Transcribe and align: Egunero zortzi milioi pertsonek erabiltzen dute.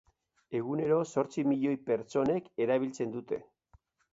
Egunero 0.59 0.95
zortzi 1.17 1.45
milioi 1.51 1.75
pertsonek 1.91 2.51
erabiltzen 2.67 3.17
dute. 3.19 3.43